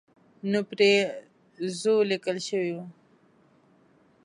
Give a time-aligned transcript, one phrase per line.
[0.49, 0.91] نو پرې
[1.79, 2.85] ځو لیکل شوي وو.